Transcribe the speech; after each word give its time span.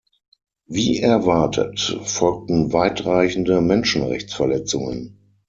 Wie 0.65 0.99
erwartet, 0.99 1.95
folgten 2.05 2.73
weitreichende 2.73 3.61
Menschenrechtsverletzungen. 3.61 5.19